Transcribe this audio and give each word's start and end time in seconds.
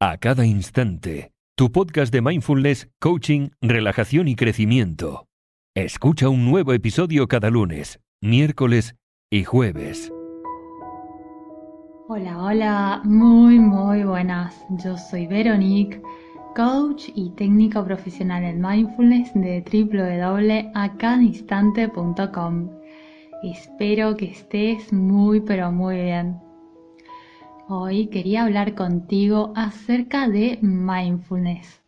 A 0.00 0.16
cada 0.18 0.46
instante, 0.46 1.32
tu 1.56 1.72
podcast 1.72 2.12
de 2.12 2.22
mindfulness, 2.22 2.88
coaching, 3.00 3.48
relajación 3.60 4.28
y 4.28 4.36
crecimiento. 4.36 5.26
Escucha 5.74 6.28
un 6.28 6.44
nuevo 6.44 6.72
episodio 6.72 7.26
cada 7.26 7.50
lunes, 7.50 7.98
miércoles 8.22 8.94
y 9.28 9.42
jueves. 9.42 10.12
Hola, 12.06 12.40
hola, 12.40 13.00
muy, 13.02 13.58
muy 13.58 14.04
buenas. 14.04 14.64
Yo 14.84 14.96
soy 14.96 15.26
Veronique, 15.26 16.00
coach 16.54 17.08
y 17.16 17.30
técnico 17.30 17.84
profesional 17.84 18.44
en 18.44 18.62
mindfulness 18.62 19.34
de 19.34 19.64
www.acadainstante.com. 20.72 22.70
Espero 23.42 24.16
que 24.16 24.26
estés 24.26 24.92
muy, 24.92 25.40
pero 25.40 25.72
muy 25.72 25.96
bien. 25.96 26.47
Hoy 27.70 28.06
quería 28.06 28.44
hablar 28.44 28.74
contigo 28.74 29.52
acerca 29.54 30.26
de 30.26 30.58
mindfulness. 30.62 31.82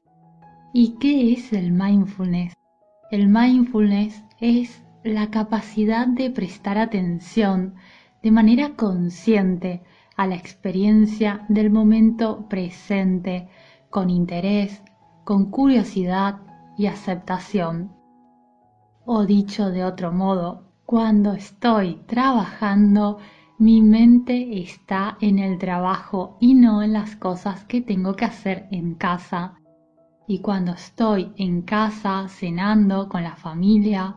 ¿Y 0.74 0.98
qué 0.98 1.32
es 1.32 1.54
el 1.54 1.72
mindfulness? 1.72 2.52
El 3.10 3.30
mindfulness 3.30 4.22
es 4.40 4.84
la 5.04 5.30
capacidad 5.30 6.06
de 6.06 6.28
prestar 6.28 6.76
atención 6.76 7.76
de 8.22 8.30
manera 8.30 8.76
consciente 8.76 9.82
a 10.18 10.26
la 10.26 10.34
experiencia 10.34 11.46
del 11.48 11.70
momento 11.70 12.46
presente, 12.46 13.48
con 13.88 14.10
interés, 14.10 14.82
con 15.24 15.50
curiosidad 15.50 16.40
y 16.76 16.88
aceptación. 16.88 17.90
O 19.06 19.24
dicho 19.24 19.70
de 19.70 19.84
otro 19.84 20.12
modo, 20.12 20.74
cuando 20.84 21.32
estoy 21.32 22.02
trabajando 22.06 23.16
mi 23.60 23.82
mente 23.82 24.58
está 24.62 25.18
en 25.20 25.38
el 25.38 25.58
trabajo 25.58 26.38
y 26.40 26.54
no 26.54 26.82
en 26.82 26.94
las 26.94 27.14
cosas 27.14 27.62
que 27.66 27.82
tengo 27.82 28.16
que 28.16 28.24
hacer 28.24 28.66
en 28.70 28.94
casa. 28.94 29.60
Y 30.26 30.38
cuando 30.38 30.72
estoy 30.72 31.30
en 31.36 31.60
casa 31.60 32.26
cenando 32.28 33.10
con 33.10 33.22
la 33.22 33.36
familia, 33.36 34.16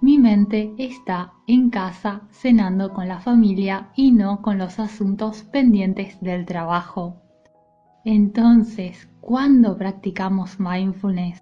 mi 0.00 0.16
mente 0.18 0.72
está 0.78 1.34
en 1.46 1.68
casa 1.68 2.22
cenando 2.30 2.94
con 2.94 3.06
la 3.06 3.20
familia 3.20 3.90
y 3.96 4.12
no 4.12 4.40
con 4.40 4.56
los 4.56 4.78
asuntos 4.78 5.42
pendientes 5.42 6.18
del 6.22 6.46
trabajo. 6.46 7.20
Entonces, 8.06 9.10
¿cuándo 9.20 9.76
practicamos 9.76 10.58
mindfulness? 10.58 11.38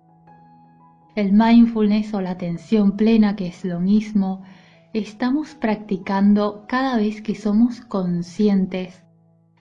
El 1.15 1.33
mindfulness 1.33 2.13
o 2.15 2.21
la 2.21 2.33
atención 2.33 2.97
plena, 2.97 3.37
que 3.37 3.47
es 3.47 3.65
lo 3.65 3.79
mismo, 3.79 4.43
estamos 4.99 5.55
practicando 5.55 6.65
cada 6.69 6.97
vez 6.97 7.23
que 7.23 7.35
somos 7.35 7.81
conscientes 7.81 9.03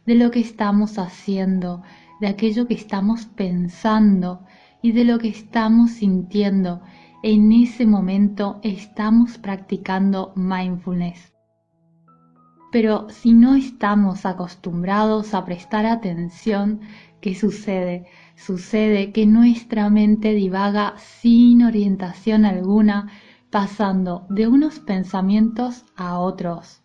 de 0.06 0.16
lo 0.16 0.32
que 0.32 0.40
estamos 0.40 0.98
haciendo, 0.98 1.84
de 2.22 2.28
aquello 2.28 2.68
que 2.68 2.74
estamos 2.74 3.26
pensando 3.26 4.46
y 4.82 4.92
de 4.94 5.04
lo 5.04 5.20
que 5.20 5.28
estamos 5.28 5.92
sintiendo. 5.92 6.82
En 7.24 7.52
ese 7.52 7.86
momento 7.86 8.60
estamos 8.64 9.38
practicando 9.38 10.34
mindfulness. 10.36 11.34
Pero 12.72 13.10
si 13.10 13.34
no 13.34 13.56
estamos 13.56 14.26
acostumbrados 14.26 15.34
a 15.34 15.46
prestar 15.46 15.86
atención, 15.86 16.82
¿qué 17.22 17.34
sucede? 17.34 18.06
Sucede 18.36 19.12
que 19.12 19.26
nuestra 19.26 19.90
mente 19.90 20.34
divaga 20.34 20.96
sin 20.98 21.64
orientación 21.64 22.46
alguna 22.46 23.10
pasando 23.50 24.26
de 24.30 24.48
unos 24.48 24.80
pensamientos 24.80 25.86
a 25.96 26.20
otros 26.20 26.84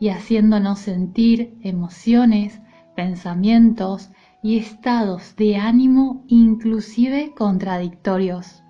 y 0.00 0.10
haciéndonos 0.10 0.78
sentir 0.78 1.58
emociones, 1.62 2.60
pensamientos 2.94 4.10
y 4.42 4.58
estados 4.58 5.34
de 5.36 5.56
ánimo 5.56 6.24
inclusive 6.28 7.32
contradictorios. 7.34 8.62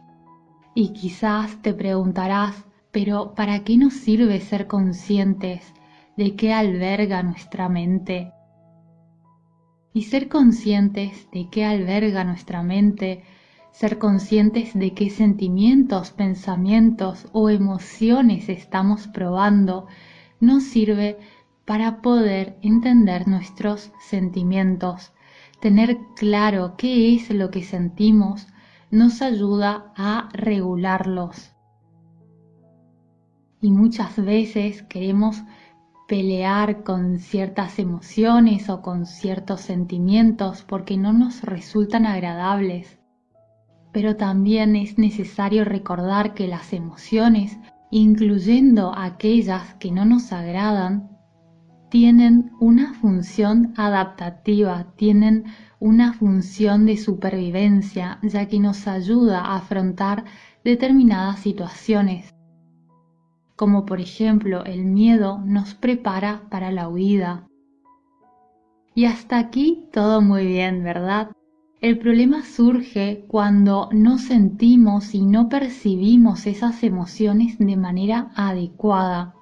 Y 0.75 0.93
quizás 0.93 1.61
te 1.61 1.75
preguntarás, 1.75 2.65
pero 2.93 3.35
¿para 3.35 3.65
qué 3.65 3.77
nos 3.77 3.95
sirve 3.95 4.41
ser 4.41 4.67
conscientes 4.67 5.75
de 6.17 6.37
qué 6.37 6.53
alberga 6.53 7.23
nuestra 7.23 7.69
mente? 7.69 8.33
Y 9.93 10.03
ser 10.03 10.29
conscientes 10.29 11.29
de 11.33 11.49
qué 11.51 11.65
alberga 11.65 12.25
nuestra 12.25 12.63
mente 12.63 13.25
ser 13.79 14.01
conscientes 14.01 14.77
de 14.77 14.93
qué 14.93 15.09
sentimientos, 15.09 16.11
pensamientos 16.11 17.29
o 17.31 17.49
emociones 17.49 18.49
estamos 18.49 19.07
probando 19.07 19.87
nos 20.41 20.65
sirve 20.65 21.17
para 21.65 22.03
poder 22.03 22.59
entender 22.63 23.29
nuestros 23.29 23.93
sentimientos. 24.01 25.13
Tener 25.61 25.97
claro 26.17 26.75
qué 26.77 27.15
es 27.15 27.31
lo 27.31 27.53
que 27.53 27.63
sentimos 27.63 28.49
nos 28.91 29.23
ayuda 29.23 29.93
a 29.97 30.29
regularlos. 30.33 31.53
Y 33.61 33.71
muchas 33.71 34.17
veces 34.17 34.83
queremos 34.83 35.41
pelear 36.09 36.83
con 36.83 37.21
ciertas 37.21 37.79
emociones 37.79 38.71
o 38.71 38.83
con 38.83 39.07
ciertos 39.07 39.61
sentimientos 39.61 40.65
porque 40.65 40.97
no 40.97 41.13
nos 41.13 41.43
resultan 41.43 42.07
agradables 42.07 42.98
pero 43.99 44.15
también 44.15 44.77
es 44.77 44.97
necesario 44.97 45.65
recordar 45.65 46.33
que 46.33 46.47
las 46.47 46.73
emociones, 46.73 47.59
incluyendo 47.91 48.97
aquellas 48.97 49.75
que 49.81 49.91
no 49.91 50.05
nos 50.05 50.33
agradan, 50.33 51.19
tienen 51.91 52.53
una 52.61 52.95
función 52.95 53.75
adaptativa, 53.77 54.87
tienen 54.95 55.47
una 55.81 56.13
función 56.13 56.87
de 56.87 56.97
supervivencia, 56.97 58.21
ya 58.23 58.47
que 58.47 58.61
nos 58.61 58.87
ayuda 58.87 59.41
a 59.41 59.57
afrontar 59.57 60.25
determinadas 60.63 61.41
situaciones, 61.41 62.33
como 63.57 63.85
por 63.85 64.01
ejemplo 64.01 64.65
el 64.65 64.85
miedo 64.85 65.41
nos 65.45 65.75
prepara 65.75 66.43
para 66.51 66.71
la 66.71 66.89
huida. 66.89 67.49
Y 68.95 69.07
hasta 69.07 69.41
aquí 69.41 69.89
todo 69.93 70.23
muy 70.23 70.47
bien, 70.47 70.85
¿verdad? 70.85 71.33
El 71.81 71.99
problema 71.99 72.43
surge 72.43 73.25
cuando 73.29 73.89
no 73.93 74.19
sentimos 74.19 75.15
y 75.15 75.23
no 75.23 75.49
percibimos 75.49 76.49
esas 76.49 76.83
emociones 76.83 77.57
de 77.61 77.77
manera 77.77 78.33
adecuada, 78.35 79.35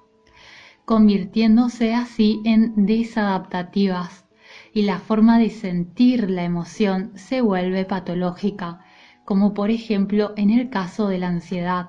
convirtiéndose 0.85 1.95
así 1.95 2.43
en 2.45 2.85
desadaptativas 2.85 4.27
y 4.75 4.83
la 4.83 4.99
forma 4.99 5.39
de 5.39 5.49
sentir 5.49 6.29
la 6.29 6.45
emoción 6.45 7.13
se 7.15 7.41
vuelve 7.41 7.87
patológica, 7.87 8.81
como 9.25 9.55
por 9.55 9.71
ejemplo 9.71 10.35
en 10.37 10.51
el 10.51 10.69
caso 10.69 11.09
de 11.09 11.19
la 11.19 11.29
ansiedad. 11.29 11.89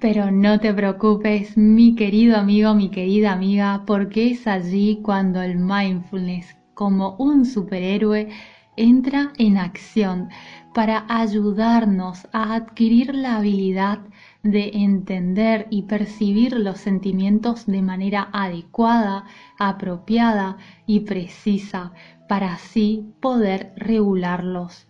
Pero 0.00 0.30
no 0.30 0.58
te 0.58 0.72
preocupes, 0.72 1.58
mi 1.58 1.94
querido 1.96 2.38
amigo, 2.38 2.74
mi 2.74 2.90
querida 2.90 3.32
amiga, 3.32 3.84
porque 3.86 4.30
es 4.30 4.46
allí 4.46 5.00
cuando 5.02 5.42
el 5.42 5.58
mindfulness, 5.58 6.56
como 6.72 7.16
un 7.16 7.44
superhéroe, 7.44 8.30
entra 8.76 9.32
en 9.38 9.58
acción 9.58 10.28
para 10.74 11.06
ayudarnos 11.08 12.28
a 12.32 12.54
adquirir 12.54 13.14
la 13.14 13.36
habilidad 13.36 14.00
de 14.42 14.70
entender 14.74 15.66
y 15.70 15.82
percibir 15.82 16.52
los 16.52 16.78
sentimientos 16.78 17.66
de 17.66 17.82
manera 17.82 18.28
adecuada, 18.32 19.24
apropiada 19.58 20.58
y 20.86 21.00
precisa 21.00 21.92
para 22.28 22.52
así 22.52 23.14
poder 23.20 23.72
regularlos. 23.76 24.86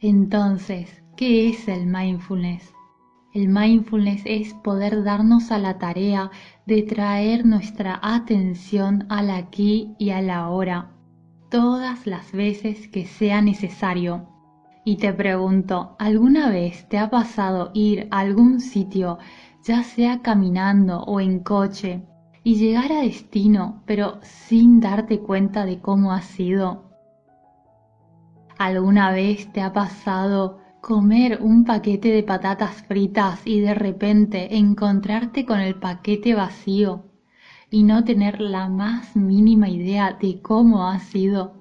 Entonces, 0.00 1.02
¿qué 1.16 1.50
es 1.50 1.68
el 1.68 1.86
mindfulness? 1.86 2.72
El 3.34 3.48
mindfulness 3.48 4.22
es 4.24 4.54
poder 4.54 5.04
darnos 5.04 5.50
a 5.52 5.58
la 5.58 5.78
tarea 5.78 6.30
de 6.66 6.82
traer 6.82 7.44
nuestra 7.44 8.00
atención 8.02 9.04
al 9.10 9.30
aquí 9.30 9.94
y 9.98 10.10
a 10.10 10.22
la 10.22 10.38
ahora 10.38 10.97
todas 11.50 12.06
las 12.06 12.32
veces 12.32 12.88
que 12.88 13.06
sea 13.06 13.40
necesario. 13.40 14.28
Y 14.84 14.96
te 14.96 15.12
pregunto, 15.12 15.96
¿alguna 15.98 16.50
vez 16.50 16.88
te 16.88 16.98
ha 16.98 17.10
pasado 17.10 17.70
ir 17.74 18.08
a 18.10 18.20
algún 18.20 18.60
sitio, 18.60 19.18
ya 19.62 19.82
sea 19.82 20.22
caminando 20.22 21.00
o 21.02 21.20
en 21.20 21.40
coche, 21.40 22.02
y 22.42 22.54
llegar 22.56 22.92
a 22.92 23.02
destino, 23.02 23.82
pero 23.86 24.18
sin 24.22 24.80
darte 24.80 25.20
cuenta 25.20 25.66
de 25.66 25.80
cómo 25.80 26.12
ha 26.12 26.22
sido? 26.22 26.84
¿Alguna 28.58 29.12
vez 29.12 29.52
te 29.52 29.60
ha 29.60 29.72
pasado 29.72 30.58
comer 30.80 31.38
un 31.42 31.64
paquete 31.64 32.10
de 32.10 32.22
patatas 32.22 32.82
fritas 32.82 33.40
y 33.44 33.60
de 33.60 33.74
repente 33.74 34.56
encontrarte 34.56 35.44
con 35.44 35.60
el 35.60 35.74
paquete 35.74 36.34
vacío 36.34 37.07
y 37.70 37.82
no 37.82 38.04
tener 38.04 38.40
la 38.40 38.68
más 38.68 39.14
mínima 39.16 39.68
idea 39.68 40.16
de 40.20 40.40
cómo 40.40 40.88
ha 40.88 40.98
sido? 40.98 41.54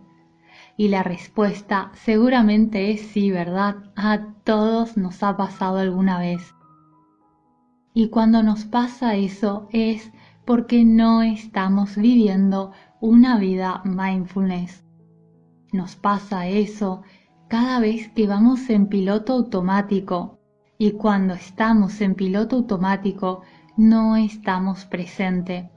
Y 0.78 0.90
la 0.90 1.04
respuesta 1.04 1.92
seguramente 1.94 2.92
es 2.92 3.02
sí, 3.02 3.32
¿verdad? 3.32 3.78
A 3.96 4.34
todos 4.44 4.96
nos 4.96 5.24
ha 5.24 5.36
pasado 5.36 5.80
alguna 5.80 6.20
vez. 6.20 6.54
Y 7.94 8.10
cuando 8.10 8.44
nos 8.44 8.66
pasa 8.66 9.16
eso 9.16 9.68
es 9.72 10.12
porque 10.46 10.86
no 10.86 11.24
estamos 11.24 11.98
viviendo 11.98 12.72
una 13.02 13.40
vida 13.40 13.82
mindfulness. 13.84 14.86
Nos 15.74 15.96
pasa 15.96 16.48
eso 16.48 17.02
cada 17.48 17.80
vez 17.80 18.10
que 18.10 18.28
vamos 18.28 18.70
en 18.70 18.88
piloto 18.88 19.34
automático 19.34 20.40
y 20.78 20.92
cuando 20.92 21.34
estamos 21.34 22.02
en 22.02 22.16
piloto 22.16 22.58
automático 22.58 23.42
no 23.78 24.16
estamos 24.16 24.86
presente. 24.86 25.72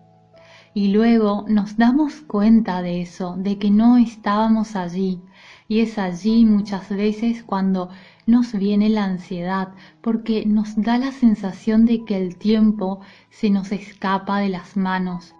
Y 0.72 0.88
luego 0.88 1.44
nos 1.48 1.76
damos 1.76 2.20
cuenta 2.20 2.80
de 2.82 3.02
eso, 3.02 3.34
de 3.36 3.58
que 3.58 3.70
no 3.70 3.96
estábamos 3.96 4.76
allí. 4.76 5.20
Y 5.66 5.80
es 5.80 5.98
allí 5.98 6.44
muchas 6.44 6.88
veces 6.88 7.42
cuando 7.42 7.90
nos 8.26 8.52
viene 8.52 8.88
la 8.88 9.04
ansiedad, 9.04 9.74
porque 10.00 10.46
nos 10.46 10.76
da 10.76 10.98
la 10.98 11.10
sensación 11.12 11.86
de 11.86 12.04
que 12.04 12.16
el 12.16 12.36
tiempo 12.36 13.00
se 13.30 13.50
nos 13.50 13.72
escapa 13.72 14.38
de 14.38 14.48
las 14.48 14.76
manos, 14.76 15.34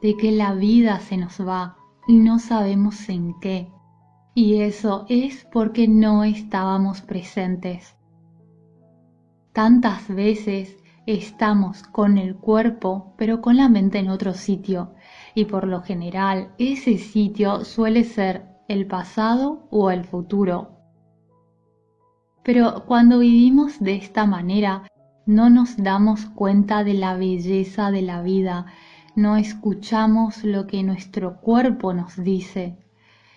de 0.00 0.16
que 0.16 0.32
la 0.32 0.54
vida 0.54 0.98
se 1.00 1.16
nos 1.16 1.40
va 1.46 1.76
y 2.06 2.16
no 2.16 2.38
sabemos 2.38 3.08
en 3.08 3.38
qué. 3.40 3.70
Y 4.34 4.60
eso 4.62 5.04
es 5.08 5.46
porque 5.52 5.86
no 5.86 6.24
estábamos 6.24 7.02
presentes. 7.02 7.94
Tantas 9.52 10.08
veces 10.08 10.81
estamos 11.06 11.82
con 11.82 12.18
el 12.18 12.36
cuerpo, 12.36 13.14
pero 13.16 13.40
con 13.40 13.56
la 13.56 13.68
mente 13.68 13.98
en 13.98 14.08
otro 14.08 14.34
sitio, 14.34 14.94
y 15.34 15.46
por 15.46 15.66
lo 15.66 15.82
general 15.82 16.52
ese 16.58 16.98
sitio 16.98 17.64
suele 17.64 18.04
ser 18.04 18.46
el 18.68 18.86
pasado 18.86 19.66
o 19.70 19.90
el 19.90 20.04
futuro. 20.04 20.78
Pero 22.42 22.84
cuando 22.86 23.18
vivimos 23.18 23.80
de 23.80 23.96
esta 23.96 24.26
manera, 24.26 24.84
no 25.26 25.50
nos 25.50 25.76
damos 25.76 26.26
cuenta 26.26 26.82
de 26.82 26.94
la 26.94 27.16
belleza 27.16 27.90
de 27.90 28.02
la 28.02 28.22
vida, 28.22 28.66
no 29.14 29.36
escuchamos 29.36 30.42
lo 30.42 30.66
que 30.66 30.82
nuestro 30.82 31.40
cuerpo 31.40 31.92
nos 31.92 32.16
dice. 32.16 32.78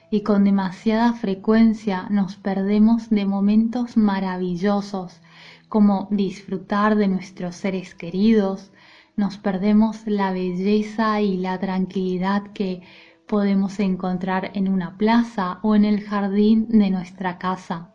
Y 0.09 0.21
con 0.21 0.44
demasiada 0.44 1.13
frecuencia 1.13 2.07
nos 2.09 2.38
perdemos 2.38 3.09
de 3.09 3.25
momentos 3.25 3.97
maravillosos 3.97 5.19
como 5.67 6.07
disfrutar 6.12 6.95
de 6.95 7.07
nuestros 7.07 7.56
seres 7.56 7.95
queridos, 7.95 8.71
nos 9.15 9.38
perdemos 9.38 10.06
la 10.07 10.31
belleza 10.31 11.21
y 11.21 11.38
la 11.38 11.59
tranquilidad 11.59 12.44
que 12.53 12.81
podemos 13.27 13.79
encontrar 13.79 14.51
en 14.53 14.67
una 14.67 14.97
plaza 14.97 15.59
o 15.63 15.75
en 15.75 15.85
el 15.85 16.01
jardín 16.01 16.67
de 16.69 16.89
nuestra 16.89 17.38
casa. 17.38 17.94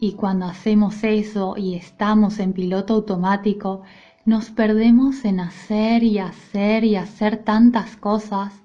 Y 0.00 0.12
cuando 0.12 0.46
hacemos 0.46 1.04
eso 1.04 1.54
y 1.56 1.74
estamos 1.74 2.38
en 2.38 2.52
piloto 2.52 2.94
automático, 2.94 3.82
nos 4.24 4.50
perdemos 4.50 5.24
en 5.24 5.40
hacer 5.40 6.02
y 6.02 6.18
hacer 6.18 6.84
y 6.84 6.96
hacer 6.96 7.38
tantas 7.38 7.96
cosas 7.96 8.62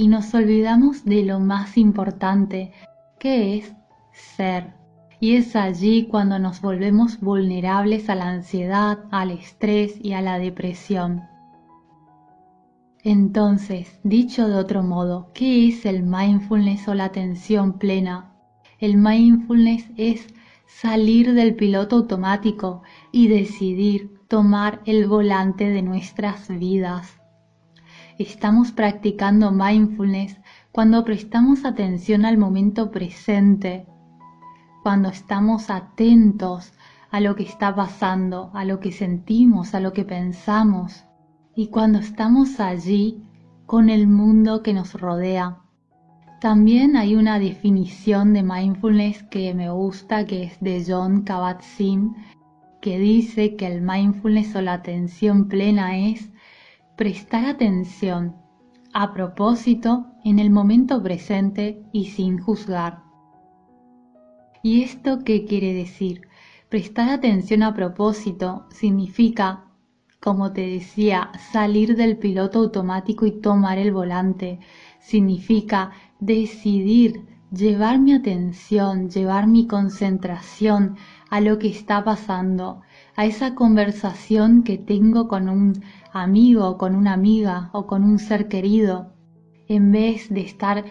y 0.00 0.08
nos 0.08 0.32
olvidamos 0.32 1.04
de 1.04 1.24
lo 1.24 1.40
más 1.40 1.76
importante, 1.76 2.72
que 3.18 3.58
es 3.58 3.74
ser. 4.12 4.79
Y 5.20 5.36
es 5.36 5.54
allí 5.54 6.06
cuando 6.06 6.38
nos 6.38 6.62
volvemos 6.62 7.20
vulnerables 7.20 8.08
a 8.08 8.14
la 8.14 8.28
ansiedad, 8.28 9.04
al 9.10 9.30
estrés 9.30 9.98
y 10.02 10.14
a 10.14 10.22
la 10.22 10.38
depresión. 10.38 11.22
Entonces, 13.02 14.00
dicho 14.02 14.48
de 14.48 14.56
otro 14.56 14.82
modo, 14.82 15.30
¿qué 15.34 15.68
es 15.68 15.86
el 15.86 16.02
mindfulness 16.02 16.88
o 16.88 16.94
la 16.94 17.04
atención 17.04 17.78
plena? 17.78 18.32
El 18.78 18.96
mindfulness 18.96 19.90
es 19.96 20.26
salir 20.66 21.34
del 21.34 21.54
piloto 21.54 21.96
automático 21.96 22.82
y 23.12 23.28
decidir 23.28 24.20
tomar 24.28 24.80
el 24.86 25.06
volante 25.06 25.68
de 25.68 25.82
nuestras 25.82 26.48
vidas. 26.48 27.20
Estamos 28.18 28.70
practicando 28.72 29.50
mindfulness 29.50 30.38
cuando 30.72 31.04
prestamos 31.04 31.64
atención 31.64 32.24
al 32.24 32.38
momento 32.38 32.90
presente, 32.90 33.86
cuando 34.82 35.08
estamos 35.08 35.70
atentos 35.70 36.72
a 37.10 37.20
lo 37.20 37.36
que 37.36 37.42
está 37.42 37.74
pasando, 37.74 38.50
a 38.54 38.64
lo 38.64 38.80
que 38.80 38.92
sentimos, 38.92 39.74
a 39.74 39.80
lo 39.80 39.92
que 39.92 40.04
pensamos 40.04 41.04
y 41.54 41.68
cuando 41.68 41.98
estamos 41.98 42.60
allí 42.60 43.22
con 43.66 43.90
el 43.90 44.06
mundo 44.06 44.62
que 44.62 44.72
nos 44.72 44.94
rodea. 44.94 45.58
También 46.40 46.96
hay 46.96 47.16
una 47.16 47.38
definición 47.38 48.32
de 48.32 48.42
mindfulness 48.42 49.22
que 49.24 49.52
me 49.54 49.70
gusta, 49.70 50.24
que 50.24 50.44
es 50.44 50.60
de 50.60 50.82
John 50.86 51.22
Kabat-Zinn, 51.24 52.14
que 52.80 52.98
dice 52.98 53.56
que 53.56 53.66
el 53.66 53.82
mindfulness 53.82 54.56
o 54.56 54.62
la 54.62 54.72
atención 54.72 55.48
plena 55.48 55.98
es 55.98 56.30
prestar 56.96 57.44
atención 57.44 58.36
a 58.94 59.12
propósito 59.12 60.06
en 60.24 60.38
el 60.38 60.50
momento 60.50 61.02
presente 61.02 61.82
y 61.92 62.06
sin 62.06 62.38
juzgar. 62.38 63.09
¿Y 64.62 64.82
esto 64.82 65.20
qué 65.24 65.46
quiere 65.46 65.72
decir? 65.72 66.28
Prestar 66.68 67.08
atención 67.08 67.62
a 67.62 67.72
propósito 67.72 68.66
significa, 68.70 69.64
como 70.20 70.52
te 70.52 70.66
decía, 70.66 71.30
salir 71.50 71.96
del 71.96 72.18
piloto 72.18 72.58
automático 72.58 73.24
y 73.24 73.40
tomar 73.40 73.78
el 73.78 73.90
volante. 73.90 74.60
Significa 75.00 75.92
decidir 76.18 77.24
llevar 77.50 77.98
mi 77.98 78.12
atención, 78.12 79.08
llevar 79.08 79.46
mi 79.46 79.66
concentración 79.66 80.96
a 81.30 81.40
lo 81.40 81.58
que 81.58 81.68
está 81.68 82.04
pasando, 82.04 82.82
a 83.16 83.24
esa 83.24 83.54
conversación 83.54 84.62
que 84.62 84.76
tengo 84.76 85.26
con 85.26 85.48
un 85.48 85.82
amigo, 86.12 86.76
con 86.76 86.94
una 86.94 87.14
amiga 87.14 87.70
o 87.72 87.86
con 87.86 88.04
un 88.04 88.18
ser 88.18 88.48
querido, 88.48 89.14
en 89.68 89.90
vez 89.90 90.28
de 90.28 90.42
estar 90.42 90.84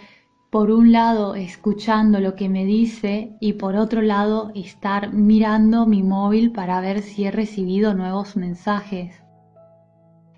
por 0.50 0.72
un 0.72 0.92
lado 0.92 1.36
escuchando 1.36 2.20
lo 2.20 2.36
que 2.36 2.50
me 2.50 2.66
dice 2.66 3.36
y 3.40 3.54
por 3.54 3.76
otro 3.76 4.02
lado 4.02 4.52
estar 4.56 5.14
mirando 5.14 5.86
mi 5.86 6.02
móvil 6.02 6.52
para 6.52 6.82
ver 6.82 7.02
si 7.02 7.26
he 7.26 7.32
recibido 7.32 7.94
nuevos 7.94 8.36
mensajes. 8.36 9.22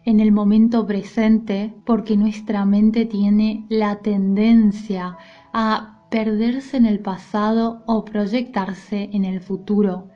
En 0.03 0.19
el 0.19 0.31
momento 0.31 0.85
presente, 0.85 1.73
porque 1.85 2.17
nuestra 2.17 2.65
mente 2.65 3.05
tiene 3.05 3.65
la 3.69 3.99
tendencia 3.99 5.17
a 5.53 6.07
perderse 6.09 6.77
en 6.77 6.85
el 6.85 6.99
pasado 6.99 7.83
o 7.85 8.03
proyectarse 8.03 9.09
en 9.13 9.23
el 9.23 9.39
futuro 9.39 10.09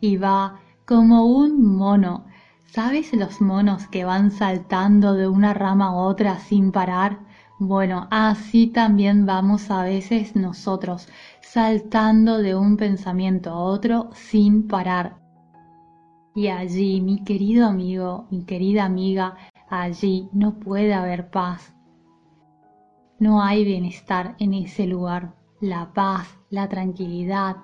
y 0.00 0.16
va 0.16 0.60
como 0.84 1.26
un 1.26 1.76
mono 1.76 2.26
¿Sabes 2.72 3.12
los 3.14 3.40
monos 3.40 3.88
que 3.88 4.04
van 4.04 4.30
saltando 4.30 5.14
de 5.14 5.26
una 5.26 5.52
rama 5.54 5.86
a 5.86 5.94
otra 5.94 6.38
sin 6.38 6.70
parar? 6.70 7.18
Bueno, 7.62 8.08
así 8.10 8.68
también 8.68 9.26
vamos 9.26 9.70
a 9.70 9.82
veces 9.82 10.34
nosotros, 10.34 11.06
saltando 11.42 12.38
de 12.38 12.54
un 12.54 12.78
pensamiento 12.78 13.50
a 13.50 13.58
otro 13.58 14.08
sin 14.14 14.66
parar. 14.66 15.18
Y 16.34 16.48
allí, 16.48 17.02
mi 17.02 17.22
querido 17.22 17.66
amigo, 17.66 18.26
mi 18.30 18.44
querida 18.44 18.86
amiga, 18.86 19.36
allí 19.68 20.30
no 20.32 20.58
puede 20.58 20.94
haber 20.94 21.28
paz. 21.28 21.74
No 23.18 23.42
hay 23.42 23.62
bienestar 23.62 24.36
en 24.38 24.54
ese 24.54 24.86
lugar. 24.86 25.34
La 25.60 25.92
paz, 25.92 26.38
la 26.48 26.66
tranquilidad, 26.66 27.56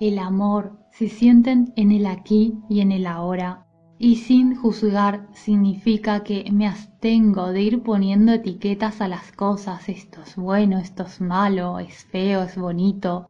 el 0.00 0.18
amor 0.18 0.80
se 0.90 1.08
sienten 1.08 1.72
en 1.76 1.92
el 1.92 2.06
aquí 2.06 2.58
y 2.68 2.80
en 2.80 2.90
el 2.90 3.06
ahora 3.06 3.63
y 3.98 4.16
sin 4.16 4.56
juzgar 4.56 5.28
significa 5.32 6.24
que 6.24 6.50
me 6.52 6.66
abstengo 6.66 7.52
de 7.52 7.62
ir 7.62 7.82
poniendo 7.82 8.32
etiquetas 8.32 9.00
a 9.00 9.08
las 9.08 9.32
cosas, 9.32 9.88
esto 9.88 10.22
es 10.22 10.36
bueno, 10.36 10.78
esto 10.78 11.04
es 11.04 11.20
malo, 11.20 11.78
es 11.78 12.04
feo, 12.04 12.42
es 12.42 12.56
bonito. 12.56 13.28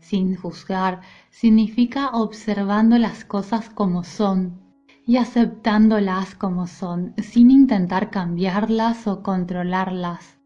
Sin 0.00 0.36
juzgar 0.36 1.00
significa 1.30 2.10
observando 2.10 2.98
las 2.98 3.24
cosas 3.24 3.70
como 3.70 4.04
son 4.04 4.60
y 5.06 5.16
aceptándolas 5.16 6.34
como 6.34 6.66
son, 6.66 7.14
sin 7.16 7.50
intentar 7.50 8.10
cambiarlas 8.10 9.06
o 9.06 9.22
controlarlas. 9.22 10.37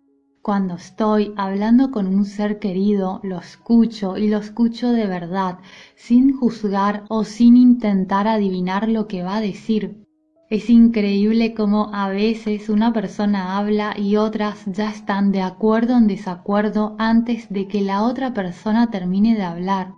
Cuando 0.42 0.74
estoy 0.74 1.32
hablando 1.36 1.92
con 1.92 2.08
un 2.08 2.24
ser 2.24 2.58
querido, 2.58 3.20
lo 3.22 3.38
escucho 3.38 4.16
y 4.18 4.28
lo 4.28 4.38
escucho 4.38 4.90
de 4.90 5.06
verdad, 5.06 5.60
sin 5.94 6.36
juzgar 6.36 7.04
o 7.08 7.22
sin 7.22 7.56
intentar 7.56 8.26
adivinar 8.26 8.88
lo 8.88 9.06
que 9.06 9.22
va 9.22 9.36
a 9.36 9.40
decir. 9.40 10.04
Es 10.50 10.68
increíble 10.68 11.54
cómo 11.54 11.94
a 11.94 12.08
veces 12.08 12.68
una 12.68 12.92
persona 12.92 13.56
habla 13.56 13.94
y 13.96 14.16
otras 14.16 14.64
ya 14.66 14.90
están 14.90 15.30
de 15.30 15.42
acuerdo 15.42 15.94
o 15.94 15.98
en 15.98 16.08
desacuerdo 16.08 16.96
antes 16.98 17.48
de 17.48 17.68
que 17.68 17.80
la 17.80 18.02
otra 18.02 18.34
persona 18.34 18.90
termine 18.90 19.36
de 19.36 19.44
hablar. 19.44 19.94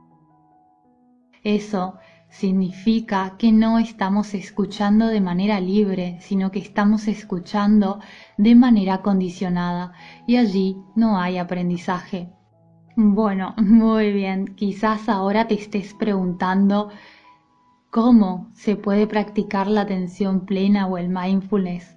Eso 1.43 1.95
significa 2.35 3.37
que 3.39 3.53
no 3.53 3.79
estamos 3.79 4.35
escuchando 4.35 5.07
de 5.07 5.21
manera 5.21 5.61
libre, 5.61 6.19
sino 6.21 6.51
que 6.51 6.59
estamos 6.59 7.07
escuchando 7.07 8.01
de 8.37 8.57
manera 8.57 9.03
condicionada 9.03 9.93
y 10.27 10.37
allí 10.37 10.77
no 10.97 11.21
hay 11.21 11.39
aprendizaje. 11.39 12.33
Bueno, 12.97 13.55
muy 13.59 14.13
bien, 14.13 14.57
quizás 14.57 15.09
ahora 15.09 15.47
te 15.47 15.55
estés 15.55 15.95
preguntando 15.95 16.91
cómo 17.91 18.51
se 18.53 18.75
puede 18.75 19.07
practicar 19.07 19.69
la 19.69 19.83
atención 19.83 20.45
plena 20.45 20.89
o 20.89 20.99
el 20.99 21.09
mindfulness. 21.09 21.97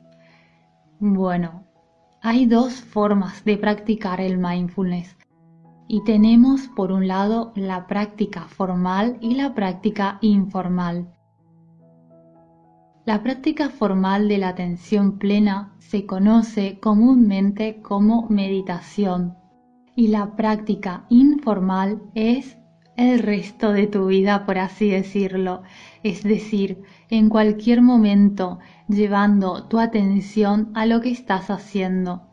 Bueno, 1.00 1.64
hay 2.22 2.46
dos 2.46 2.76
formas 2.76 3.44
de 3.44 3.58
practicar 3.58 4.22
el 4.22 4.38
mindfulness 4.38 5.17
y 5.88 6.04
tenemos 6.04 6.68
por 6.68 6.92
un 6.92 7.08
lado 7.08 7.54
la 7.56 7.88
práctica 7.88 8.42
formal 8.42 9.18
y 9.22 9.36
la 9.36 9.54
práctica 9.54 10.18
informal. 10.22 11.14
La 13.06 13.24
práctica 13.24 13.70
formal 13.70 14.28
de 14.28 14.38
la 14.38 14.50
atención 14.50 15.18
plena 15.18 15.74
se 15.78 16.06
conoce 16.06 16.80
comúnmente 16.80 17.82
como 17.82 18.28
meditación 18.30 19.38
y 19.96 20.10
la 20.10 20.36
práctica 20.36 21.06
informal 21.10 22.02
es 22.16 22.58
el 22.98 23.20
resto 23.20 23.72
de 23.72 23.88
tu 23.88 24.08
vida, 24.08 24.46
por 24.46 24.58
así 24.58 24.90
decirlo, 24.90 25.62
es 26.04 26.24
decir, 26.24 26.82
en 27.10 27.30
cualquier 27.30 27.82
momento 27.82 28.60
llevando 28.90 29.68
tu 29.68 29.80
atención 29.80 30.72
a 30.74 30.86
lo 30.86 31.00
que 31.00 31.12
estás 31.12 31.50
haciendo. 31.50 32.24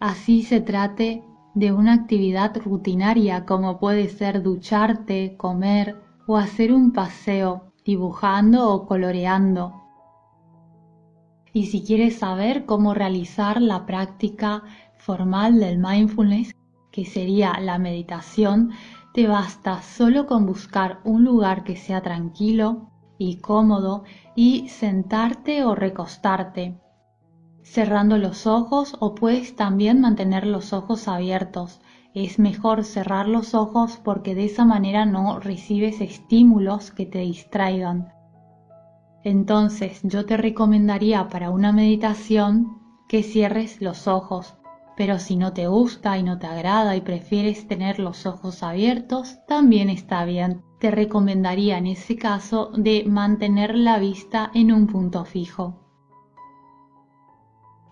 Así 0.00 0.42
se 0.42 0.60
trate 0.60 1.22
de 1.54 1.72
una 1.72 1.94
actividad 1.94 2.56
rutinaria 2.56 3.46
como 3.46 3.78
puede 3.78 4.08
ser 4.08 4.42
ducharte, 4.42 5.36
comer 5.36 5.96
o 6.26 6.36
hacer 6.36 6.72
un 6.72 6.92
paseo, 6.92 7.72
dibujando 7.84 8.70
o 8.70 8.86
coloreando. 8.86 9.80
Y 11.52 11.66
si 11.66 11.84
quieres 11.84 12.18
saber 12.18 12.66
cómo 12.66 12.94
realizar 12.94 13.62
la 13.62 13.86
práctica 13.86 14.64
formal 14.98 15.60
del 15.60 15.78
mindfulness, 15.78 16.56
que 16.90 17.04
sería 17.04 17.60
la 17.60 17.78
meditación, 17.78 18.70
te 19.12 19.28
basta 19.28 19.80
solo 19.82 20.26
con 20.26 20.46
buscar 20.46 20.98
un 21.04 21.24
lugar 21.24 21.62
que 21.62 21.76
sea 21.76 22.02
tranquilo 22.02 22.90
y 23.16 23.36
cómodo 23.36 24.02
y 24.34 24.68
sentarte 24.68 25.64
o 25.64 25.76
recostarte, 25.76 26.80
cerrando 27.64 28.16
los 28.18 28.46
ojos 28.46 28.96
o 29.00 29.16
puedes 29.16 29.56
también 29.56 30.00
mantener 30.00 30.46
los 30.46 30.72
ojos 30.72 31.08
abiertos. 31.08 31.80
Es 32.14 32.38
mejor 32.38 32.84
cerrar 32.84 33.26
los 33.26 33.54
ojos 33.54 34.00
porque 34.04 34.36
de 34.36 34.44
esa 34.44 34.64
manera 34.64 35.04
no 35.04 35.40
recibes 35.40 36.00
estímulos 36.00 36.92
que 36.92 37.06
te 37.06 37.18
distraigan. 37.18 38.12
Entonces 39.24 40.00
yo 40.04 40.24
te 40.24 40.36
recomendaría 40.36 41.28
para 41.28 41.50
una 41.50 41.72
meditación 41.72 42.78
que 43.08 43.24
cierres 43.24 43.80
los 43.80 44.06
ojos 44.06 44.54
pero 44.96 45.18
si 45.18 45.36
no 45.36 45.52
te 45.52 45.66
gusta 45.66 46.18
y 46.18 46.22
no 46.22 46.38
te 46.38 46.46
agrada 46.46 46.96
y 46.96 47.00
prefieres 47.00 47.66
tener 47.66 47.98
los 47.98 48.26
ojos 48.26 48.62
abiertos, 48.62 49.38
también 49.46 49.90
está 49.90 50.24
bien. 50.24 50.62
Te 50.78 50.90
recomendaría 50.90 51.78
en 51.78 51.86
ese 51.86 52.16
caso 52.16 52.70
de 52.76 53.04
mantener 53.06 53.74
la 53.74 53.98
vista 53.98 54.50
en 54.54 54.72
un 54.72 54.86
punto 54.86 55.24
fijo. 55.24 55.83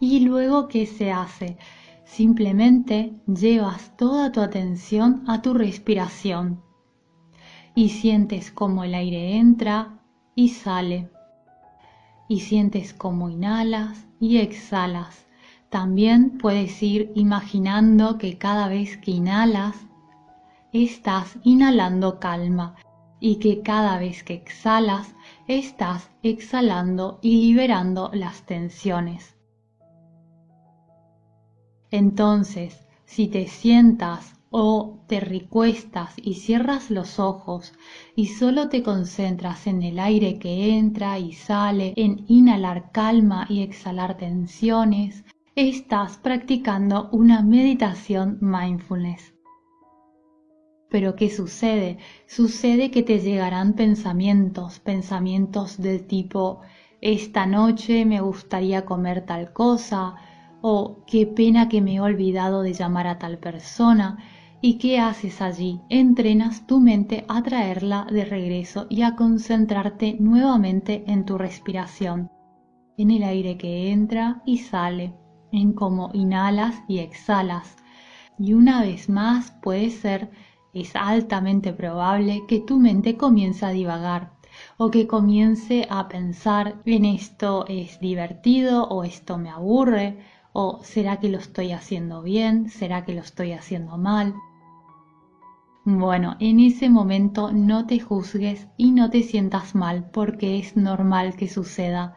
Y 0.02 0.18
luego, 0.18 0.66
¿qué 0.66 0.84
se 0.86 1.12
hace? 1.12 1.56
Simplemente 2.04 3.12
llevas 3.28 3.96
toda 3.96 4.32
tu 4.32 4.40
atención 4.40 5.22
a 5.28 5.42
tu 5.42 5.54
respiración 5.54 6.60
y 7.76 7.90
sientes 7.90 8.50
como 8.50 8.82
el 8.82 8.96
aire 8.96 9.36
entra 9.36 10.00
y 10.34 10.48
sale. 10.48 11.08
Y 12.28 12.40
sientes 12.40 12.92
como 12.92 13.30
inhalas 13.30 14.08
y 14.18 14.38
exhalas 14.38 15.28
también 15.70 16.36
puedes 16.36 16.82
ir 16.82 17.12
imaginando 17.14 18.18
que 18.18 18.38
cada 18.38 18.66
vez 18.66 18.96
que 18.96 19.12
inhalas, 19.12 19.86
estás 20.72 21.38
inhalando 21.44 22.18
calma 22.18 22.74
y 23.20 23.36
que 23.36 23.62
cada 23.62 24.00
vez 24.00 24.24
que 24.24 24.34
exhalas, 24.34 25.14
estás 25.46 26.10
exhalando 26.24 27.20
y 27.22 27.46
liberando 27.46 28.10
las 28.12 28.42
tensiones. 28.42 29.36
Entonces, 31.92 32.88
si 33.04 33.28
te 33.28 33.46
sientas 33.46 34.40
o 34.50 35.04
te 35.06 35.20
recuestas 35.20 36.14
y 36.16 36.34
cierras 36.34 36.90
los 36.90 37.18
ojos 37.18 37.74
y 38.16 38.28
solo 38.28 38.70
te 38.70 38.82
concentras 38.82 39.66
en 39.66 39.82
el 39.82 39.98
aire 39.98 40.38
que 40.38 40.76
entra 40.78 41.18
y 41.18 41.32
sale, 41.32 41.92
en 41.96 42.24
inhalar 42.28 42.92
calma 42.92 43.46
y 43.48 43.62
exhalar 43.62 44.16
tensiones, 44.16 45.24
estás 45.54 46.16
practicando 46.16 47.10
una 47.12 47.42
meditación 47.42 48.38
mindfulness. 48.40 49.34
Pero 50.88 51.14
¿qué 51.14 51.28
sucede? 51.28 51.98
Sucede 52.26 52.90
que 52.90 53.02
te 53.02 53.18
llegarán 53.20 53.74
pensamientos, 53.74 54.80
pensamientos 54.80 55.76
del 55.80 56.06
tipo, 56.06 56.62
esta 57.02 57.44
noche 57.44 58.06
me 58.06 58.22
gustaría 58.22 58.86
comer 58.86 59.26
tal 59.26 59.52
cosa, 59.52 60.14
o 60.62 61.04
qué 61.06 61.26
pena 61.26 61.68
que 61.68 61.82
me 61.82 61.96
he 61.96 62.00
olvidado 62.00 62.62
de 62.62 62.72
llamar 62.72 63.06
a 63.08 63.18
tal 63.18 63.38
persona. 63.38 64.18
¿Y 64.62 64.78
qué 64.78 65.00
haces 65.00 65.42
allí? 65.42 65.80
Entrenas 65.88 66.66
tu 66.68 66.78
mente 66.78 67.24
a 67.28 67.42
traerla 67.42 68.06
de 68.10 68.24
regreso 68.24 68.86
y 68.88 69.02
a 69.02 69.16
concentrarte 69.16 70.16
nuevamente 70.20 71.02
en 71.08 71.26
tu 71.26 71.36
respiración, 71.36 72.30
en 72.96 73.10
el 73.10 73.24
aire 73.24 73.58
que 73.58 73.90
entra 73.90 74.40
y 74.46 74.58
sale 74.58 75.14
en 75.50 75.72
cómo 75.72 76.10
inhalas 76.14 76.76
y 76.86 77.00
exhalas. 77.00 77.76
Y 78.38 78.54
una 78.54 78.82
vez 78.82 79.08
más 79.08 79.50
puede 79.62 79.90
ser, 79.90 80.30
es 80.72 80.94
altamente 80.94 81.72
probable 81.72 82.44
que 82.46 82.60
tu 82.60 82.78
mente 82.78 83.16
comience 83.16 83.66
a 83.66 83.70
divagar 83.70 84.32
o 84.76 84.90
que 84.90 85.06
comience 85.06 85.86
a 85.90 86.08
pensar 86.08 86.80
en 86.84 87.04
esto 87.04 87.64
es 87.68 87.98
divertido 88.00 88.84
o 88.84 89.02
esto 89.02 89.38
me 89.38 89.50
aburre 89.50 90.18
o 90.52 90.80
será 90.82 91.18
que 91.18 91.28
lo 91.28 91.38
estoy 91.38 91.72
haciendo 91.72 92.22
bien, 92.22 92.68
será 92.68 93.04
que 93.04 93.14
lo 93.14 93.20
estoy 93.20 93.52
haciendo 93.52 93.96
mal. 93.98 94.34
Bueno, 95.84 96.36
en 96.38 96.60
ese 96.60 96.88
momento 96.88 97.52
no 97.52 97.86
te 97.86 97.98
juzgues 97.98 98.68
y 98.76 98.92
no 98.92 99.10
te 99.10 99.22
sientas 99.22 99.74
mal 99.74 100.10
porque 100.12 100.58
es 100.58 100.76
normal 100.76 101.34
que 101.34 101.48
suceda. 101.48 102.16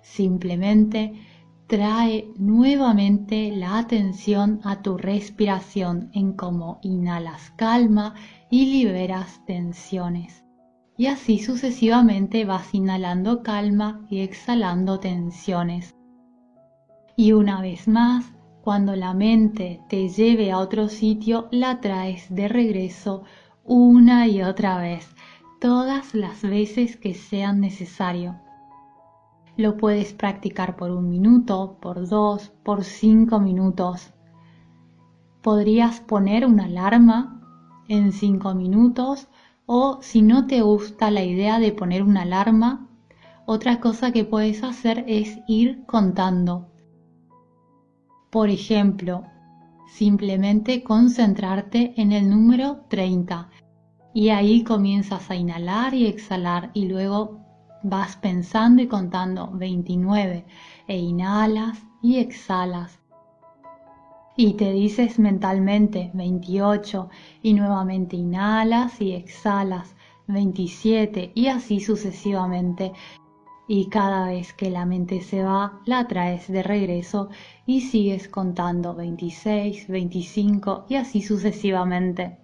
Simplemente 0.00 1.12
trae 1.66 2.30
nuevamente 2.36 3.50
la 3.54 3.78
atención 3.78 4.60
a 4.64 4.82
tu 4.82 4.96
respiración 4.96 6.10
en 6.14 6.32
cómo 6.32 6.80
inhalas 6.82 7.50
calma 7.56 8.14
y 8.50 8.66
liberas 8.66 9.44
tensiones. 9.44 10.44
Y 10.96 11.06
así 11.06 11.38
sucesivamente 11.38 12.44
vas 12.44 12.74
inhalando 12.74 13.42
calma 13.42 14.06
y 14.10 14.20
exhalando 14.20 15.00
tensiones. 15.00 15.94
Y 17.22 17.30
una 17.30 17.62
vez 17.62 17.86
más, 17.86 18.32
cuando 18.64 18.96
la 18.96 19.14
mente 19.14 19.80
te 19.88 20.08
lleve 20.08 20.50
a 20.50 20.58
otro 20.58 20.88
sitio, 20.88 21.46
la 21.52 21.80
traes 21.80 22.26
de 22.34 22.48
regreso 22.48 23.22
una 23.62 24.26
y 24.26 24.42
otra 24.42 24.78
vez, 24.78 25.14
todas 25.60 26.16
las 26.16 26.42
veces 26.42 26.96
que 26.96 27.14
sean 27.14 27.60
necesario. 27.60 28.40
Lo 29.56 29.76
puedes 29.76 30.12
practicar 30.12 30.74
por 30.74 30.90
un 30.90 31.10
minuto, 31.10 31.78
por 31.80 32.08
dos, 32.08 32.50
por 32.64 32.82
cinco 32.82 33.38
minutos. 33.38 34.12
Podrías 35.42 36.00
poner 36.00 36.44
una 36.44 36.64
alarma 36.64 37.40
en 37.86 38.10
cinco 38.10 38.52
minutos 38.56 39.28
o 39.64 39.98
si 40.02 40.22
no 40.22 40.48
te 40.48 40.62
gusta 40.62 41.12
la 41.12 41.22
idea 41.22 41.60
de 41.60 41.70
poner 41.70 42.02
una 42.02 42.22
alarma, 42.22 42.88
otra 43.46 43.78
cosa 43.78 44.10
que 44.10 44.24
puedes 44.24 44.64
hacer 44.64 45.04
es 45.06 45.38
ir 45.46 45.86
contando. 45.86 46.71
Por 48.32 48.48
ejemplo, 48.48 49.22
simplemente 49.86 50.82
concentrarte 50.82 51.94
en 51.96 52.10
el 52.10 52.28
número 52.28 52.86
30 52.88 53.50
y 54.12 54.30
ahí 54.30 54.64
comienzas 54.64 55.30
a 55.30 55.36
inhalar 55.36 55.94
y 55.94 56.06
exhalar 56.06 56.70
y 56.74 56.88
luego 56.88 57.42
Vas 57.84 58.14
pensando 58.14 58.80
y 58.80 58.86
contando 58.86 59.50
29 59.54 60.44
e 60.86 60.96
inhalas 60.98 61.82
y 62.00 62.18
exhalas. 62.18 63.00
Y 64.36 64.54
te 64.54 64.70
dices 64.70 65.18
mentalmente 65.18 66.12
28 66.14 67.10
y 67.42 67.54
nuevamente 67.54 68.14
inhalas 68.14 69.00
y 69.00 69.14
exhalas 69.14 69.96
27 70.28 71.32
y 71.34 71.48
así 71.48 71.80
sucesivamente. 71.80 72.92
Y 73.68 73.88
cada 73.88 74.26
vez 74.26 74.52
que 74.52 74.70
la 74.70 74.84
mente 74.84 75.20
se 75.20 75.42
va, 75.44 75.80
la 75.86 76.08
traes 76.08 76.48
de 76.48 76.62
regreso 76.62 77.30
y 77.64 77.82
sigues 77.82 78.28
contando 78.28 78.94
26, 78.94 79.88
25 79.88 80.86
y 80.88 80.96
así 80.96 81.22
sucesivamente. 81.22 82.38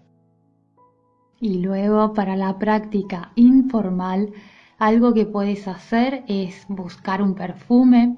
Y 1.40 1.58
luego 1.58 2.14
para 2.14 2.36
la 2.36 2.58
práctica 2.58 3.32
informal, 3.34 4.32
algo 4.78 5.12
que 5.12 5.26
puedes 5.26 5.66
hacer 5.66 6.24
es 6.28 6.64
buscar 6.68 7.20
un 7.20 7.34
perfume 7.34 8.16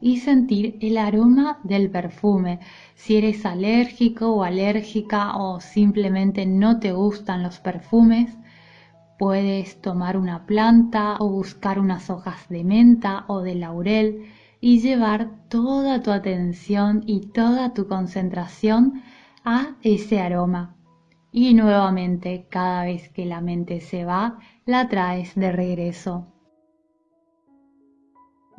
y 0.00 0.18
sentir 0.18 0.76
el 0.80 0.98
aroma 0.98 1.58
del 1.64 1.90
perfume. 1.90 2.60
Si 2.94 3.16
eres 3.16 3.44
alérgico 3.44 4.30
o 4.30 4.42
alérgica 4.44 5.36
o 5.36 5.60
simplemente 5.60 6.46
no 6.46 6.78
te 6.78 6.92
gustan 6.92 7.42
los 7.42 7.58
perfumes, 7.58 8.36
puedes 9.18 9.80
tomar 9.80 10.16
una 10.16 10.46
planta 10.46 11.16
o 11.18 11.28
buscar 11.28 11.78
unas 11.78 12.10
hojas 12.10 12.48
de 12.48 12.64
menta 12.64 13.24
o 13.28 13.40
de 13.40 13.54
laurel 13.54 14.26
y 14.60 14.80
llevar 14.80 15.30
toda 15.48 16.02
tu 16.02 16.10
atención 16.10 17.02
y 17.06 17.28
toda 17.28 17.72
tu 17.72 17.86
concentración 17.86 19.02
a 19.44 19.76
ese 19.82 20.20
aroma. 20.20 20.76
Y 21.32 21.54
nuevamente, 21.54 22.46
cada 22.50 22.84
vez 22.84 23.10
que 23.10 23.26
la 23.26 23.40
mente 23.40 23.80
se 23.80 24.04
va, 24.04 24.38
la 24.64 24.88
traes 24.88 25.34
de 25.34 25.52
regreso. 25.52 26.32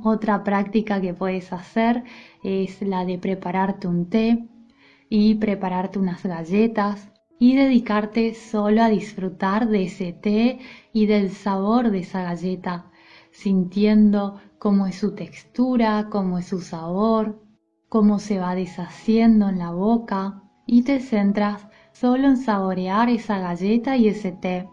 Otra 0.04 0.44
práctica 0.44 1.02
que 1.02 1.14
puedes 1.14 1.52
hacer 1.52 2.04
es 2.44 2.82
la 2.84 3.04
de 3.04 3.18
prepararte 3.18 3.88
un 3.88 4.10
té 4.10 4.48
y 5.10 5.36
prepararte 5.36 5.98
unas 5.98 6.24
galletas 6.24 7.10
y 7.39 7.56
dedicarte 7.56 8.34
solo 8.34 8.84
a 8.84 8.89
disfrutar 8.89 9.67
de 9.67 9.84
ese 9.84 10.13
té 10.13 10.60
y 10.94 11.06
del 11.06 11.32
sabor 11.32 11.91
de 11.91 12.00
esa 12.00 12.24
galleta, 12.24 12.91
sintiendo 13.32 14.39
cómo 14.58 14.88
es 14.88 14.96
su 14.96 15.13
textura, 15.13 16.08
cómo 16.10 16.39
es 16.39 16.48
su 16.48 16.62
sabor, 16.62 17.41
cómo 17.89 18.20
se 18.20 18.39
va 18.39 18.56
deshaciendo 18.56 19.50
en 19.50 19.60
la 19.60 19.72
boca 19.72 20.44
y 20.65 20.82
te 20.84 21.00
centras 21.00 21.67
solo 21.94 22.27
en 22.27 22.38
saborear 22.38 23.10
esa 23.10 23.39
galleta 23.39 23.96
y 23.98 24.08
ese 24.08 24.32
té. 24.32 24.67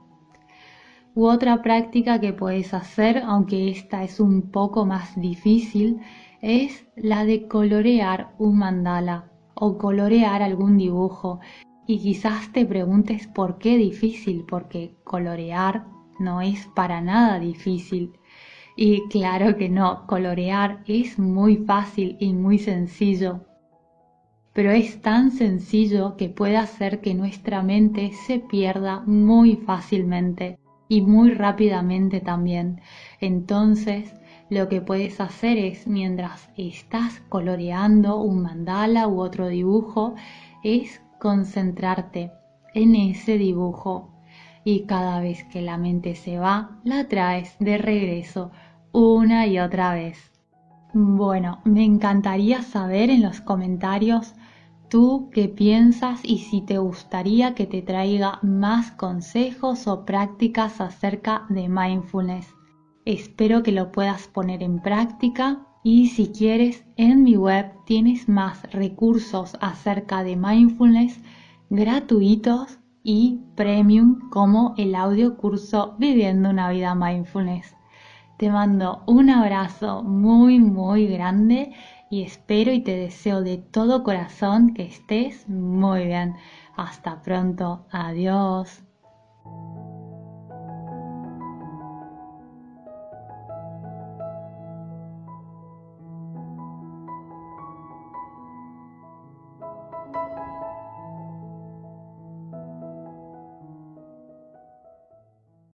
U 1.15 1.27
otra 1.27 1.63
práctica 1.63 2.21
que 2.21 2.33
puedes 2.33 2.75
hacer, 2.75 3.23
aunque 3.25 3.71
esta 3.71 4.03
es 4.03 4.19
un 4.19 4.51
poco 4.51 4.85
más 4.85 5.19
difícil, 5.21 6.01
es 6.43 6.87
la 6.97 7.25
de 7.25 7.47
colorear 7.47 8.35
un 8.39 8.59
mandala 8.59 9.31
o 9.55 9.79
colorear 9.79 10.43
algún 10.43 10.77
dibujo. 10.77 11.39
Y 11.87 11.99
quizás 11.99 12.51
te 12.53 12.65
preguntes 12.65 13.27
por 13.27 13.59
qué 13.59 13.77
difícil, 13.77 14.45
porque 14.49 14.97
colorear 15.05 15.87
no 16.19 16.41
es 16.41 16.67
para 16.75 17.01
nada 17.01 17.39
difícil. 17.39 18.13
Y 18.77 19.07
claro 19.09 19.57
que 19.57 19.69
no, 19.69 20.07
colorear 20.07 20.83
es 20.87 21.19
muy 21.19 21.59
fácil 21.59 22.17
y 22.19 22.33
muy 22.33 22.59
sencillo. 22.59 23.41
Pero 24.53 24.71
es 24.71 25.03
tan 25.03 25.31
sencillo 25.31 26.17
que 26.17 26.29
puede 26.29 26.57
hacer 26.57 27.01
que 27.01 27.15
nuestra 27.15 27.63
mente 27.63 28.13
se 28.27 28.39
pierda 28.39 29.01
muy 29.01 29.57
fácilmente 29.57 30.59
y 30.89 31.03
muy 31.03 31.33
rápidamente 31.33 32.21
también. 32.21 32.81
Entonces, 33.21 34.15
lo 34.51 34.69
que 34.69 34.81
puedes 34.81 35.21
hacer 35.21 35.59
es, 35.59 35.87
mientras 35.87 36.51
estás 36.57 37.21
coloreando 37.29 38.21
un 38.21 38.43
mandala 38.43 39.09
u 39.09 39.21
otro 39.21 39.49
dibujo, 39.49 40.15
es 40.63 41.01
concentrarte 41.25 42.33
en 42.75 42.95
ese 42.95 43.39
dibujo. 43.39 44.11
Y 44.63 44.85
cada 44.85 45.21
vez 45.21 45.43
que 45.45 45.63
la 45.63 45.79
mente 45.79 46.17
se 46.17 46.39
va, 46.39 46.83
la 46.85 47.09
traes 47.09 47.57
de 47.59 47.79
regreso 47.79 48.51
una 48.93 49.47
y 49.47 49.59
otra 49.59 49.95
vez. 49.95 50.19
Bueno, 50.93 51.63
me 51.65 51.83
encantaría 51.83 52.61
saber 52.61 53.09
en 53.09 53.23
los 53.23 53.41
comentarios 53.41 54.35
tú 54.91 55.31
qué 55.33 55.49
piensas 55.49 56.21
y 56.23 56.41
si 56.41 56.61
te 56.61 56.77
gustaría 56.77 57.55
que 57.55 57.67
te 57.67 57.81
traiga 57.81 58.39
más 58.43 58.91
consejos 58.91 59.87
o 59.87 60.05
prácticas 60.05 60.83
acerca 60.83 61.47
de 61.49 61.71
mindfulness. 61.71 62.55
Espero 63.07 63.63
que 63.63 63.73
lo 63.73 63.93
puedas 63.93 64.29
poner 64.29 64.63
en 64.63 64.79
práctica 64.79 65.67
y 65.85 66.09
si 66.09 66.29
quieres 66.29 66.85
en 66.97 67.23
mi 67.23 67.37
web 67.37 67.71
tienes 67.85 68.29
más 68.29 68.63
recursos 68.73 69.57
acerca 69.61 70.25
de 70.25 70.35
mindfulness 70.35 71.21
gratuitos 71.69 72.79
y 73.03 73.43
premium 73.55 74.31
como 74.31 74.75
el 74.79 74.95
audio 74.95 75.37
curso 75.37 75.95
Viviendo 75.99 76.49
una 76.49 76.71
vida 76.71 76.95
mindfulness. 76.95 77.77
Te 78.39 78.51
mando 78.51 79.05
un 79.07 79.29
abrazo 79.29 80.03
muy 80.03 80.59
muy 80.59 81.07
grande 81.07 81.73
y 82.11 82.23
espero 82.23 82.73
y 82.73 82.81
te 82.81 82.97
deseo 82.97 83.43
de 83.43 83.59
todo 83.59 84.05
corazón 84.05 84.73
que 84.73 84.85
estés 84.85 85.47
muy 85.49 86.07
bien. 86.07 86.35
Hasta 86.77 87.21
pronto. 87.21 87.87
Adiós. 87.91 88.83